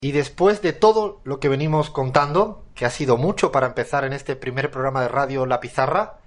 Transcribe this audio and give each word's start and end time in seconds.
Y 0.00 0.12
después 0.12 0.62
de 0.62 0.72
todo 0.72 1.20
lo 1.24 1.40
que 1.40 1.48
venimos 1.48 1.90
contando, 1.90 2.64
que 2.76 2.86
ha 2.86 2.90
sido 2.90 3.16
mucho 3.16 3.50
para 3.50 3.66
empezar 3.66 4.04
en 4.04 4.12
este 4.12 4.36
primer 4.36 4.70
programa 4.70 5.02
de 5.02 5.08
radio 5.08 5.44
La 5.44 5.58
Pizarra, 5.58 6.20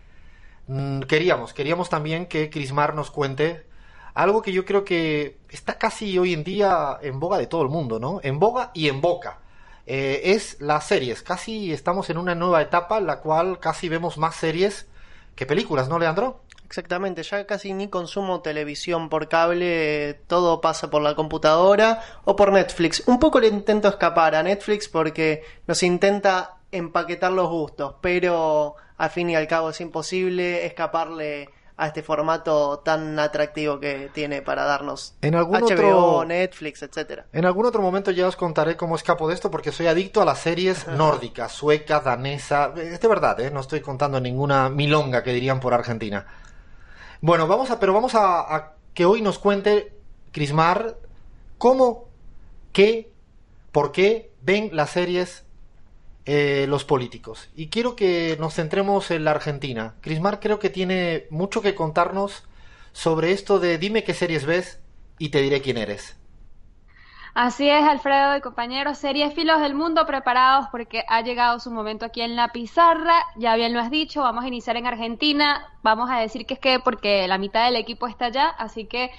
mm, 0.67 1.01
queríamos, 1.03 1.53
queríamos 1.53 1.89
también 1.89 2.25
que 2.25 2.49
Crismar 2.49 2.93
nos 2.95 3.11
cuente 3.11 3.65
algo 4.13 4.41
que 4.41 4.51
yo 4.51 4.65
creo 4.65 4.83
que 4.83 5.37
está 5.49 5.77
casi 5.77 6.19
hoy 6.19 6.33
en 6.33 6.43
día 6.43 6.97
en 7.01 7.21
boga 7.21 7.37
de 7.37 7.47
todo 7.47 7.61
el 7.61 7.69
mundo, 7.69 7.97
¿no? 7.97 8.19
En 8.23 8.39
boga 8.39 8.71
y 8.73 8.89
en 8.89 8.99
boca. 8.99 9.39
Eh, 9.87 10.21
es 10.25 10.59
las 10.59 10.85
series. 10.87 11.21
Casi 11.21 11.71
estamos 11.71 12.09
en 12.09 12.17
una 12.17 12.35
nueva 12.35 12.61
etapa 12.61 12.97
en 12.97 13.07
la 13.07 13.21
cual 13.21 13.59
casi 13.59 13.87
vemos 13.87 14.17
más 14.17 14.35
series 14.35 14.87
que 15.35 15.45
películas, 15.45 15.87
¿no, 15.87 15.97
Leandro? 15.97 16.41
Exactamente, 16.71 17.21
ya 17.23 17.45
casi 17.45 17.73
ni 17.73 17.89
consumo 17.89 18.39
televisión 18.39 19.09
por 19.09 19.27
cable, 19.27 20.13
todo 20.27 20.61
pasa 20.61 20.89
por 20.89 21.01
la 21.01 21.15
computadora 21.15 22.01
o 22.23 22.37
por 22.37 22.53
Netflix. 22.53 23.03
Un 23.07 23.19
poco 23.19 23.41
le 23.41 23.49
intento 23.49 23.89
escapar 23.89 24.35
a 24.35 24.41
Netflix 24.41 24.87
porque 24.87 25.43
nos 25.67 25.83
intenta 25.83 26.59
empaquetar 26.71 27.33
los 27.33 27.49
gustos, 27.49 27.95
pero 27.99 28.75
al 28.97 29.09
fin 29.09 29.29
y 29.29 29.35
al 29.35 29.47
cabo 29.49 29.71
es 29.71 29.81
imposible 29.81 30.65
escaparle 30.65 31.49
a 31.75 31.87
este 31.87 32.03
formato 32.03 32.79
tan 32.79 33.19
atractivo 33.19 33.77
que 33.81 34.09
tiene 34.13 34.41
para 34.41 34.63
darnos 34.63 35.15
En 35.21 35.35
algún 35.35 35.57
HBO, 35.59 35.65
otro- 35.65 36.25
Netflix, 36.25 36.83
etcétera. 36.83 37.25
En 37.33 37.43
algún 37.43 37.65
otro 37.65 37.81
momento 37.81 38.11
ya 38.11 38.27
os 38.29 38.37
contaré 38.37 38.77
cómo 38.77 38.95
escapo 38.95 39.27
de 39.27 39.33
esto 39.33 39.51
porque 39.51 39.73
soy 39.73 39.87
adicto 39.87 40.21
a 40.21 40.25
las 40.25 40.39
series 40.39 40.87
nórdicas, 40.87 41.51
sueca, 41.51 41.99
danesa. 41.99 42.71
Es 42.77 43.01
de 43.01 43.07
verdad, 43.09 43.37
¿eh? 43.41 43.51
no 43.51 43.59
estoy 43.59 43.81
contando 43.81 44.21
ninguna 44.21 44.69
milonga 44.69 45.21
que 45.21 45.33
dirían 45.33 45.59
por 45.59 45.73
Argentina. 45.73 46.25
Bueno, 47.21 47.47
vamos 47.47 47.69
a, 47.69 47.79
pero 47.79 47.93
vamos 47.93 48.15
a, 48.15 48.73
que 48.95 49.05
hoy 49.05 49.21
nos 49.21 49.37
cuente 49.37 49.93
Crismar 50.31 50.97
cómo, 51.59 52.05
qué, 52.73 53.11
por 53.71 53.91
qué 53.91 54.31
ven 54.41 54.71
las 54.73 54.89
series 54.89 55.43
eh, 56.25 56.65
los 56.67 56.83
políticos. 56.83 57.49
Y 57.55 57.67
quiero 57.67 57.95
que 57.95 58.37
nos 58.39 58.55
centremos 58.55 59.11
en 59.11 59.23
la 59.23 59.31
Argentina. 59.31 59.93
Crismar 60.01 60.39
creo 60.39 60.57
que 60.57 60.71
tiene 60.71 61.27
mucho 61.29 61.61
que 61.61 61.75
contarnos 61.75 62.43
sobre 62.91 63.33
esto 63.33 63.59
de 63.59 63.77
dime 63.77 64.03
qué 64.03 64.15
series 64.15 64.45
ves 64.45 64.79
y 65.19 65.29
te 65.29 65.41
diré 65.41 65.61
quién 65.61 65.77
eres. 65.77 66.15
Así 67.33 67.69
es, 67.69 67.81
Alfredo 67.83 68.35
y 68.35 68.41
compañeros, 68.41 68.99
filos 69.33 69.61
del 69.61 69.73
mundo 69.73 70.05
preparados 70.05 70.67
porque 70.69 71.05
ha 71.07 71.21
llegado 71.21 71.59
su 71.59 71.71
momento 71.71 72.05
aquí 72.05 72.21
en 72.21 72.35
la 72.35 72.49
pizarra. 72.49 73.25
Ya 73.37 73.55
bien 73.55 73.73
lo 73.73 73.79
has 73.79 73.89
dicho, 73.89 74.21
vamos 74.21 74.43
a 74.43 74.49
iniciar 74.49 74.75
en 74.75 74.85
Argentina. 74.85 75.65
Vamos 75.81 76.09
a 76.11 76.19
decir 76.19 76.45
que 76.45 76.55
es 76.55 76.59
que 76.59 76.79
porque 76.79 77.27
la 77.29 77.37
mitad 77.37 77.63
del 77.63 77.77
equipo 77.77 78.07
está 78.07 78.25
allá, 78.25 78.49
así 78.49 78.85
que 78.85 79.11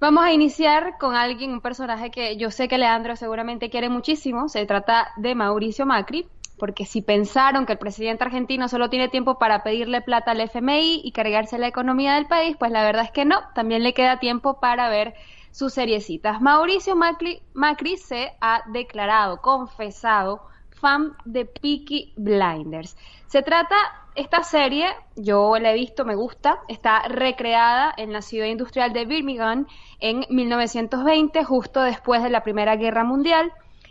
vamos 0.00 0.22
a 0.24 0.32
iniciar 0.32 0.98
con 0.98 1.14
alguien, 1.14 1.52
un 1.52 1.62
personaje 1.62 2.10
que 2.10 2.36
yo 2.36 2.50
sé 2.50 2.68
que 2.68 2.76
Leandro 2.76 3.16
seguramente 3.16 3.70
quiere 3.70 3.88
muchísimo. 3.88 4.50
Se 4.50 4.66
trata 4.66 5.12
de 5.16 5.34
Mauricio 5.34 5.86
Macri. 5.86 6.26
Porque 6.58 6.86
si 6.86 7.02
pensaron 7.02 7.66
que 7.66 7.72
el 7.72 7.78
presidente 7.78 8.24
argentino 8.24 8.66
solo 8.68 8.88
tiene 8.88 9.10
tiempo 9.10 9.38
para 9.38 9.62
pedirle 9.62 10.00
plata 10.00 10.30
al 10.30 10.40
FMI 10.40 11.02
y 11.04 11.12
cargarse 11.12 11.58
la 11.58 11.66
economía 11.66 12.14
del 12.14 12.24
país, 12.24 12.56
pues 12.58 12.70
la 12.70 12.82
verdad 12.82 13.04
es 13.04 13.10
que 13.10 13.26
no, 13.26 13.42
también 13.54 13.82
le 13.82 13.92
queda 13.92 14.20
tiempo 14.20 14.58
para 14.58 14.88
ver 14.88 15.12
sus 15.56 15.72
seriecitas. 15.72 16.42
Mauricio 16.42 16.94
Macri, 16.96 17.40
Macri 17.54 17.96
se 17.96 18.32
ha 18.42 18.60
declarado, 18.66 19.40
confesado, 19.40 20.42
fan 20.82 21.16
de 21.24 21.46
Peaky 21.46 22.12
Blinders. 22.18 22.94
Se 23.26 23.40
trata, 23.40 23.74
esta 24.14 24.42
serie, 24.42 24.86
yo 25.16 25.58
la 25.58 25.72
he 25.72 25.74
visto, 25.74 26.04
me 26.04 26.14
gusta, 26.14 26.58
está 26.68 27.08
recreada 27.08 27.90
en 27.96 28.12
la 28.12 28.20
ciudad 28.20 28.48
industrial 28.48 28.92
de 28.92 29.06
Birmingham 29.06 29.66
en 29.98 30.26
1920, 30.28 31.42
justo 31.44 31.80
después 31.80 32.22
de 32.22 32.28
la 32.28 32.42
Primera 32.42 32.76
Guerra 32.76 33.04
Mundial. 33.04 33.50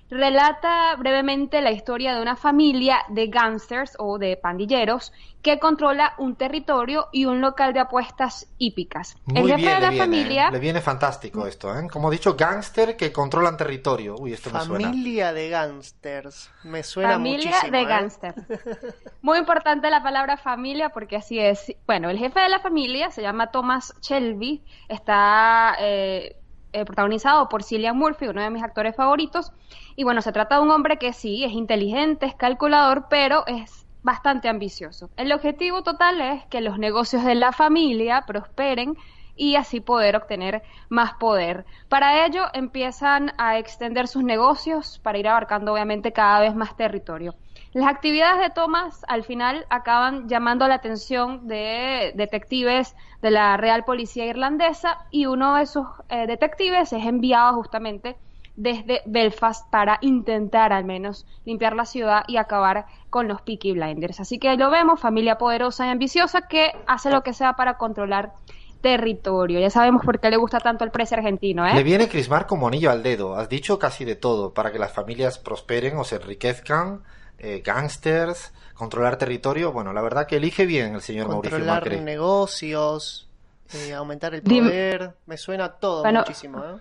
Relata 0.10 0.96
brevemente 0.98 1.62
la 1.62 1.72
historia 1.72 2.14
de 2.14 2.22
una 2.22 2.36
familia 2.36 3.00
de 3.10 3.28
gangsters 3.28 3.96
o 3.98 4.20
de 4.20 4.38
pandilleros 4.38 5.12
que 5.42 5.58
controla 5.60 6.14
un 6.20 6.36
territorio 6.36 7.08
y 7.12 7.26
un 7.26 7.42
local 7.42 7.74
de 7.74 7.80
apuestas 7.80 8.48
hípicas. 8.60 9.16
Muy 9.26 9.52
el 9.52 9.58
jefe 9.58 9.62
bien, 9.62 9.76
de 9.76 9.82
la 9.82 9.90
le 9.90 9.90
viene, 9.90 10.06
familia 10.06 10.52
le 10.52 10.60
viene 10.60 10.82
fantástico 10.82 11.48
esto, 11.48 11.76
¿eh? 11.78 11.88
Como 11.92 12.10
he 12.10 12.16
dicho, 12.16 12.36
gángster 12.36 12.96
que 12.96 13.12
controlan 13.12 13.58
territorio. 13.58 14.16
Uy, 14.18 14.34
esto 14.34 14.52
me 14.52 14.62
suena. 14.62 14.90
Familia 14.90 15.34
de 15.34 15.50
gangsters, 15.50 16.52
me 16.64 16.84
suena 16.84 17.14
Familia 17.14 17.50
muchísimo. 17.50 17.72
de 17.72 17.82
¿eh? 17.82 17.86
gángster. 17.86 18.36
Muy 19.22 19.40
importante 19.40 19.90
la 19.90 20.04
palabra 20.04 20.38
familia 20.38 20.90
porque 20.90 21.16
así 21.16 21.40
es. 21.40 21.76
Bueno, 21.88 22.10
el 22.10 22.20
jefe 22.20 22.40
de 22.40 22.50
la 22.50 22.60
familia 22.60 23.10
se 23.10 23.24
llama 23.24 23.52
Thomas 23.52 23.94
Shelby, 24.02 24.64
está 24.88 25.76
eh, 25.80 26.38
eh, 26.76 26.84
protagonizado 26.84 27.48
por 27.48 27.64
Cillian 27.64 27.98
Murphy, 27.98 28.28
uno 28.28 28.42
de 28.42 28.50
mis 28.50 28.64
actores 28.64 28.96
favoritos. 28.96 29.54
Y 29.96 30.04
bueno, 30.04 30.22
se 30.22 30.34
trata 30.34 30.58
de 30.58 30.62
un 30.62 30.72
hombre 30.72 30.98
que 30.98 31.14
sí, 31.14 31.46
es 31.46 31.54
inteligente, 31.54 32.26
es 32.26 32.36
calculador, 32.36 33.08
pero 33.10 33.46
es 33.48 33.88
bastante 34.04 34.50
ambicioso. 34.50 35.10
El 35.16 35.32
objetivo 35.32 35.84
total 35.84 36.20
es 36.20 36.46
que 36.48 36.60
los 36.60 36.78
negocios 36.78 37.24
de 37.24 37.36
la 37.36 37.54
familia 37.54 38.26
prosperen 38.28 38.96
y 39.38 39.56
así 39.56 39.80
poder 39.80 40.18
obtener 40.18 40.64
más 40.90 41.14
poder. 41.14 41.66
Para 41.88 42.26
ello 42.26 42.44
empiezan 42.54 43.32
a 43.38 43.58
extender 43.58 44.10
sus 44.10 44.24
negocios 44.24 45.00
para 45.00 45.18
ir 45.18 45.30
abarcando 45.30 45.72
obviamente 45.72 46.12
cada 46.12 46.42
vez 46.42 46.56
más 46.56 46.76
territorio. 46.76 47.36
Las 47.76 47.90
actividades 47.90 48.40
de 48.40 48.50
Thomas 48.52 49.04
al 49.10 49.26
final 49.26 49.66
acaban 49.70 50.30
llamando 50.30 50.66
la 50.66 50.76
atención 50.76 51.46
de 51.46 52.14
detectives 52.16 52.96
de 53.22 53.32
la 53.32 53.58
Real 53.58 53.84
Policía 53.84 54.26
Irlandesa 54.26 55.00
y 55.12 55.26
uno 55.26 55.56
de 55.56 55.66
sus 55.66 55.86
eh, 56.08 56.26
detectives 56.26 56.94
es 56.94 57.06
enviado 57.06 57.54
justamente 57.56 58.16
desde 58.56 59.02
Belfast 59.06 59.70
para 59.70 59.98
intentar 60.00 60.72
al 60.72 60.86
menos 60.86 61.26
limpiar 61.44 61.76
la 61.76 61.84
ciudad 61.84 62.24
y 62.30 62.38
acabar 62.38 62.86
con 63.10 63.28
los 63.28 63.42
Peaky 63.42 63.74
Blinders. 63.74 64.22
Así 64.22 64.40
que 64.40 64.48
ahí 64.48 64.58
lo 64.58 64.72
vemos, 64.72 65.02
familia 65.02 65.38
poderosa 65.38 65.86
y 65.86 65.90
ambiciosa 65.90 66.48
que 66.48 66.72
hace 66.88 67.10
lo 67.10 67.24
que 67.24 67.34
sea 67.34 67.58
para 67.58 67.78
controlar 67.78 68.32
territorio. 68.80 69.60
Ya 69.60 69.70
sabemos 69.70 70.06
por 70.06 70.22
qué 70.22 70.30
le 70.30 70.38
gusta 70.38 70.60
tanto 70.60 70.86
el 70.86 70.92
precio 70.92 71.18
argentino, 71.18 71.68
¿eh? 71.68 71.74
Le 71.74 71.84
viene 71.84 72.08
Crismar 72.08 72.48
como 72.48 72.70
anillo 72.70 72.90
al 72.90 73.04
dedo. 73.04 73.36
Has 73.36 73.50
dicho 73.50 73.78
casi 73.80 74.06
de 74.06 74.16
todo 74.16 74.54
para 74.54 74.72
que 74.72 74.80
las 74.80 74.94
familias 74.94 75.40
prosperen 75.40 75.98
o 75.98 76.06
se 76.06 76.16
enriquezcan, 76.16 77.02
eh, 77.40 77.62
gángsters, 77.66 78.54
controlar 78.74 79.18
territorio. 79.18 79.72
Bueno, 79.72 79.94
la 79.94 80.02
verdad 80.02 80.28
que 80.28 80.38
elige 80.38 80.66
bien 80.66 80.96
el 80.96 81.02
señor 81.02 81.28
Mauricio 81.28 81.58
Controlar 81.58 81.84
Macri. 81.84 82.00
negocios, 82.02 83.28
eh, 83.74 83.94
aumentar 83.94 84.34
el 84.36 84.44
Dime- 84.44 84.68
poder, 84.70 85.16
me 85.26 85.38
suena 85.38 85.70
todo 85.74 86.02
Bueno, 86.04 86.20
muchísimo. 86.20 86.60
¿eh? 86.64 86.78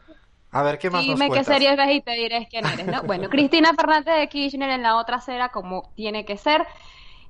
A 0.53 0.62
ver, 0.62 0.78
¿qué 0.78 0.88
más 0.91 1.04
nos 1.06 1.19
Dime 1.19 1.31
qué 1.34 1.43
series 1.44 1.76
ves 1.76 1.91
y 1.91 2.00
te 2.00 2.12
diré 2.12 2.47
quién 2.48 2.64
eres, 2.66 2.87
¿no? 2.87 3.03
Bueno, 3.03 3.28
Cristina 3.31 3.72
Fernández 3.75 4.14
de 4.16 4.28
Kirchner 4.28 4.70
en 4.70 4.82
la 4.82 4.97
otra 4.97 5.16
acera, 5.16 5.48
como 5.48 5.91
tiene 5.97 6.25
que 6.25 6.37
ser. 6.37 6.64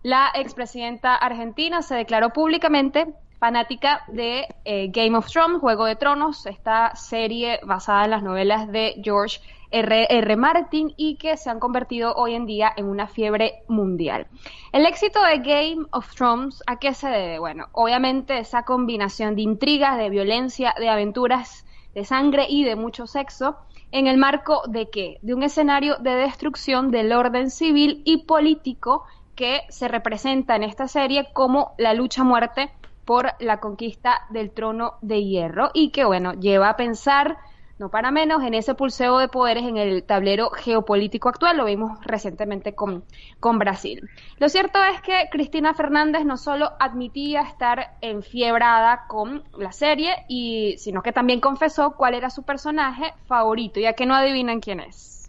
La 0.02 0.30
expresidenta 0.34 1.14
argentina 1.16 1.80
se 1.80 1.94
declaró 1.94 2.30
públicamente 2.30 3.14
fanática 3.38 4.04
de 4.08 4.46
eh, 4.64 4.88
Game 4.88 5.16
of 5.16 5.26
Thrones, 5.26 5.60
Juego 5.60 5.84
de 5.84 5.96
Tronos, 5.96 6.46
esta 6.46 6.94
serie 6.94 7.60
basada 7.64 8.04
en 8.04 8.10
las 8.10 8.22
novelas 8.22 8.70
de 8.70 9.00
George 9.02 9.40
R. 9.70 10.06
R. 10.08 10.36
Martin 10.36 10.94
y 10.96 11.16
que 11.16 11.36
se 11.36 11.50
han 11.50 11.58
convertido 11.58 12.14
hoy 12.14 12.34
en 12.34 12.46
día 12.46 12.72
en 12.76 12.86
una 12.86 13.08
fiebre 13.08 13.62
mundial. 13.66 14.28
El 14.72 14.86
éxito 14.86 15.20
de 15.22 15.38
Game 15.38 15.86
of 15.90 16.14
Thrones, 16.14 16.62
¿a 16.66 16.78
qué 16.78 16.94
se 16.94 17.08
debe? 17.08 17.40
Bueno, 17.40 17.66
obviamente 17.72 18.38
esa 18.38 18.62
combinación 18.62 19.34
de 19.34 19.42
intrigas, 19.42 19.98
de 19.98 20.10
violencia, 20.10 20.74
de 20.78 20.88
aventuras, 20.88 21.66
de 21.92 22.04
sangre 22.04 22.46
y 22.48 22.62
de 22.64 22.76
mucho 22.76 23.08
sexo, 23.08 23.56
en 23.90 24.06
el 24.06 24.16
marco 24.16 24.62
de 24.68 24.90
qué? 24.90 25.18
De 25.22 25.34
un 25.34 25.42
escenario 25.42 25.96
de 25.96 26.14
destrucción 26.14 26.90
del 26.90 27.12
orden 27.12 27.50
civil 27.50 28.02
y 28.04 28.24
político 28.26 29.04
que 29.34 29.62
se 29.70 29.88
representa 29.88 30.54
en 30.54 30.62
esta 30.62 30.86
serie 30.86 31.28
como 31.32 31.74
la 31.78 31.94
lucha 31.94 32.22
muerte 32.22 32.70
por 33.04 33.32
la 33.40 33.60
conquista 33.60 34.22
del 34.30 34.50
trono 34.50 34.94
de 35.02 35.24
hierro 35.24 35.70
y 35.74 35.90
que 35.90 36.04
bueno, 36.04 36.32
lleva 36.34 36.70
a 36.70 36.76
pensar 36.76 37.38
no 37.78 37.88
para 37.88 38.12
menos 38.12 38.42
en 38.44 38.54
ese 38.54 38.74
pulseo 38.74 39.18
de 39.18 39.28
poderes 39.28 39.64
en 39.64 39.76
el 39.76 40.04
tablero 40.04 40.50
geopolítico 40.50 41.28
actual, 41.28 41.56
lo 41.56 41.64
vimos 41.64 41.98
recientemente 42.04 42.74
con, 42.74 43.04
con 43.40 43.58
Brasil. 43.58 44.08
Lo 44.38 44.48
cierto 44.48 44.78
es 44.84 45.00
que 45.02 45.28
Cristina 45.30 45.74
Fernández 45.74 46.24
no 46.24 46.36
solo 46.36 46.70
admitía 46.78 47.42
estar 47.42 47.96
enfiebrada 48.00 49.06
con 49.08 49.42
la 49.58 49.72
serie, 49.72 50.14
y, 50.28 50.76
sino 50.78 51.02
que 51.02 51.12
también 51.12 51.40
confesó 51.40 51.96
cuál 51.96 52.14
era 52.14 52.30
su 52.30 52.44
personaje 52.44 53.12
favorito, 53.26 53.80
ya 53.80 53.94
que 53.94 54.06
no 54.06 54.14
adivinan 54.14 54.60
quién 54.60 54.78
es. 54.80 55.26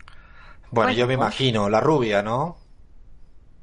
Bueno, 0.69 0.92
Pues, 0.92 0.95
yo 0.95 1.07
me 1.07 1.18
pues. 1.18 1.25
imagino, 1.25 1.69
la 1.69 1.80
rubia, 1.81 2.22
¿no? 2.22 2.57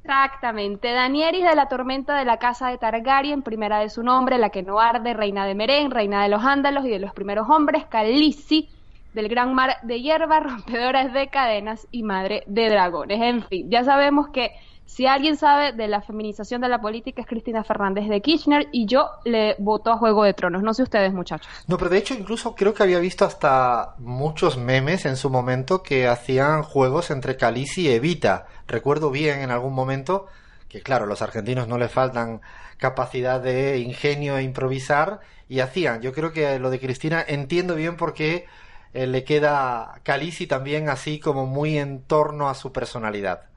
Exactamente, 0.05 0.91
Danieris 0.91 1.43
de 1.45 1.55
la 1.55 1.67
tormenta 1.69 2.17
de 2.17 2.25
la 2.25 2.37
casa 2.37 2.67
de 2.69 2.77
Targaryen, 2.77 3.41
primera 3.41 3.79
de 3.79 3.89
su 3.89 4.03
nombre, 4.03 4.37
la 4.37 4.49
que 4.49 4.61
no 4.61 4.79
arde, 4.79 5.13
reina 5.13 5.45
de 5.45 5.55
Meren, 5.55 5.91
reina 5.91 6.23
de 6.23 6.29
los 6.29 6.43
Ándalos 6.43 6.85
y 6.85 6.89
de 6.89 6.99
los 6.99 7.13
primeros 7.13 7.49
hombres, 7.49 7.85
Khaleesi 7.85 8.69
del 9.13 9.29
gran 9.29 9.53
mar 9.53 9.77
de 9.83 10.01
hierba, 10.01 10.39
rompedora 10.41 11.07
de 11.07 11.29
cadenas 11.29 11.87
y 11.91 12.03
madre 12.03 12.43
de 12.47 12.69
dragones. 12.69 13.21
En 13.21 13.43
fin, 13.43 13.69
ya 13.69 13.83
sabemos 13.83 14.29
que 14.29 14.51
si 14.85 15.07
alguien 15.07 15.37
sabe 15.37 15.71
de 15.71 15.87
la 15.87 16.01
feminización 16.01 16.61
de 16.61 16.69
la 16.69 16.79
política 16.79 17.21
es 17.21 17.27
Cristina 17.27 17.63
Fernández 17.63 18.07
de 18.07 18.21
Kirchner 18.21 18.67
y 18.71 18.85
yo 18.85 19.09
le 19.25 19.55
voto 19.57 19.91
a 19.91 19.97
Juego 19.97 20.23
de 20.23 20.33
Tronos. 20.33 20.61
No 20.61 20.73
sé 20.73 20.83
ustedes, 20.83 21.13
muchachos. 21.13 21.47
No, 21.67 21.77
pero 21.77 21.89
de 21.89 21.97
hecho 21.97 22.13
incluso 22.13 22.53
creo 22.55 22.73
que 22.73 22.83
había 22.83 22.99
visto 22.99 23.25
hasta 23.25 23.95
muchos 23.97 24.57
memes 24.57 25.05
en 25.05 25.17
su 25.17 25.29
momento 25.29 25.81
que 25.81 26.07
hacían 26.07 26.63
juegos 26.63 27.09
entre 27.11 27.37
Khaleesi 27.37 27.83
y 27.83 27.89
Evita. 27.89 28.45
Recuerdo 28.67 29.09
bien 29.09 29.39
en 29.39 29.51
algún 29.51 29.73
momento 29.73 30.27
que 30.69 30.81
claro, 30.81 31.05
los 31.05 31.21
argentinos 31.21 31.67
no 31.67 31.77
les 31.77 31.91
faltan 31.91 32.41
capacidad 32.77 33.39
de 33.39 33.77
ingenio 33.77 34.37
e 34.37 34.43
improvisar 34.43 35.21
y 35.47 35.59
hacían. 35.59 36.01
Yo 36.01 36.13
creo 36.13 36.33
que 36.33 36.57
lo 36.59 36.71
de 36.71 36.79
Cristina 36.79 37.23
entiendo 37.25 37.75
bien 37.75 37.95
por 37.95 38.13
qué 38.13 38.47
eh, 38.93 39.07
le 39.07 39.23
queda 39.23 40.01
Khaleesi 40.03 40.47
también 40.47 40.89
así 40.89 41.19
como 41.19 41.45
muy 41.45 41.77
en 41.77 42.01
torno 42.01 42.49
a 42.49 42.55
su 42.55 42.71
personalidad. 42.71 43.52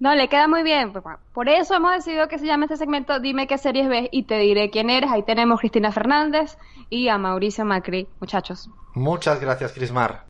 No, 0.00 0.14
le 0.14 0.28
queda 0.28 0.46
muy 0.46 0.62
bien. 0.62 0.92
Pues, 0.92 1.04
Por 1.32 1.48
eso 1.48 1.74
hemos 1.74 1.92
decidido 1.92 2.28
que 2.28 2.38
se 2.38 2.46
llame 2.46 2.66
este 2.66 2.76
segmento 2.76 3.18
Dime 3.20 3.46
qué 3.46 3.58
series 3.58 3.88
ves 3.88 4.08
y 4.12 4.24
te 4.24 4.38
diré 4.38 4.70
quién 4.70 4.90
eres. 4.90 5.10
Ahí 5.10 5.22
tenemos 5.22 5.58
a 5.58 5.60
Cristina 5.60 5.92
Fernández 5.92 6.56
y 6.88 7.08
a 7.08 7.18
Mauricio 7.18 7.64
Macri, 7.64 8.06
muchachos. 8.20 8.70
Muchas 8.94 9.40
gracias, 9.40 9.72
Crismar. 9.72 10.24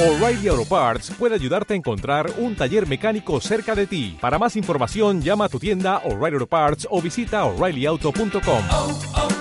O'Reilly 0.00 0.48
Auto 0.48 0.64
Parts 0.64 1.12
puede 1.16 1.36
ayudarte 1.36 1.74
a 1.74 1.76
encontrar 1.76 2.26
un 2.38 2.56
taller 2.56 2.88
mecánico 2.88 3.40
cerca 3.40 3.76
de 3.76 3.86
ti. 3.86 4.18
Para 4.20 4.40
más 4.40 4.56
información, 4.56 5.20
llama 5.22 5.44
a 5.44 5.48
tu 5.48 5.60
tienda 5.60 5.98
O'Reilly 5.98 6.34
Auto 6.34 6.46
Parts 6.48 6.88
o 6.90 7.00
visita 7.00 7.44
oreillyauto.com. 7.44 8.24
O'Reilly 8.24 9.14
Auto 9.14 9.33